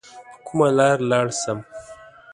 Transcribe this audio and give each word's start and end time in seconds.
په 0.33 0.37
کومه 0.45 0.67
لار 0.77 0.97
لاړ 1.11 1.25
سم؟ 1.41 1.59